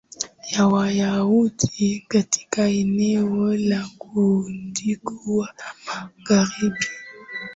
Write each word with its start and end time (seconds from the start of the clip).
ya 0.51 0.67
wayahudi 0.67 2.05
katika 2.07 2.63
eneo 2.67 3.53
la 3.55 3.89
ukingo 4.15 5.37
wa 5.37 5.53
magharibi 5.85 6.87